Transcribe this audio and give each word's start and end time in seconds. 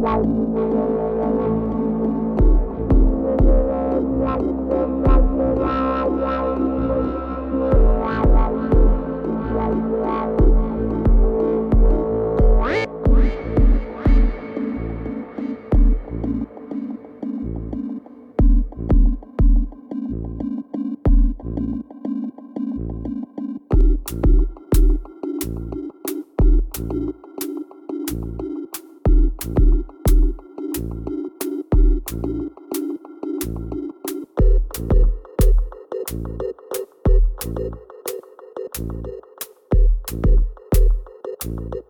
Bye. 0.00 0.79
Thank 38.72 39.06
you. 41.74 41.89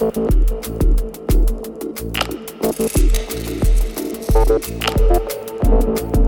Thank 0.00 0.16
you. 6.14 6.19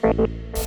Thank 0.00 0.57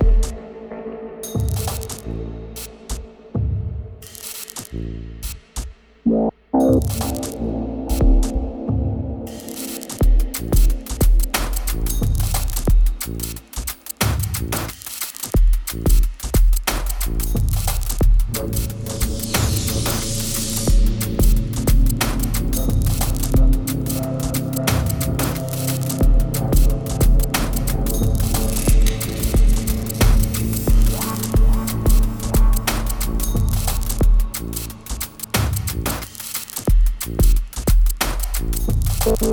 Thank 39.04 39.32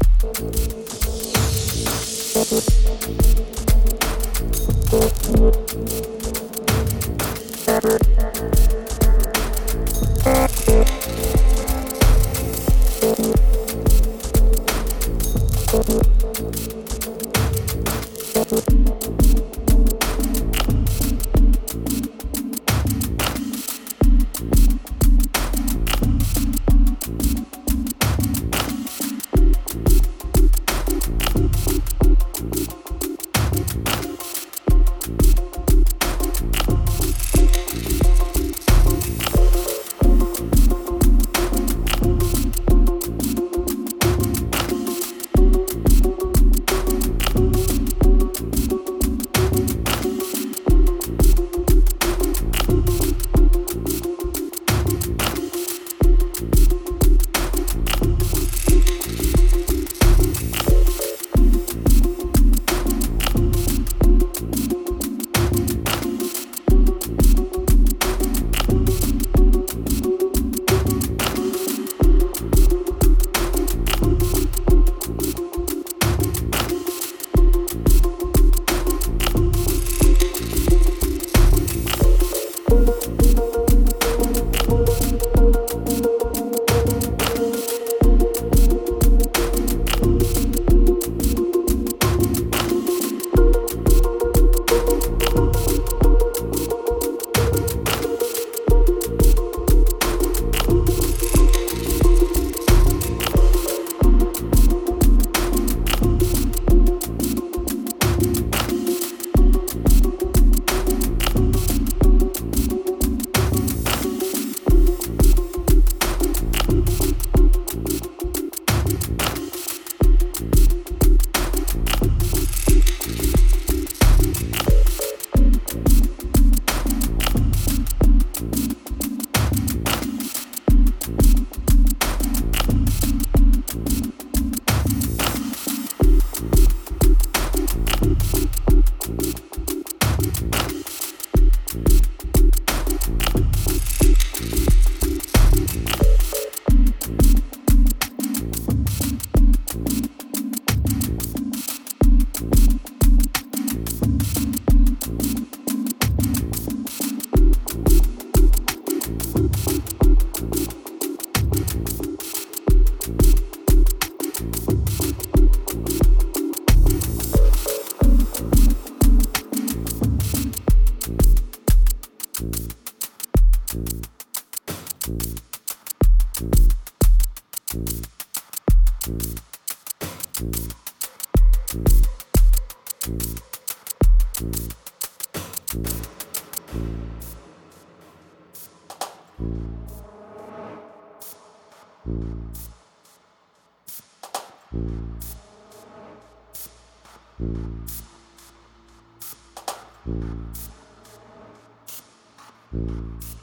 Mm-hmm. 202.72 203.39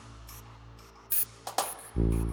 Thank 1.97 2.13
you. 2.13 2.27